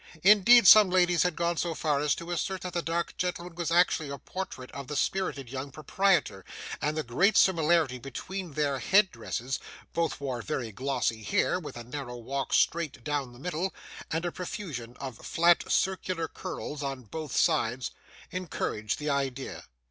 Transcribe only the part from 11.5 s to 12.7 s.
with a narrow walk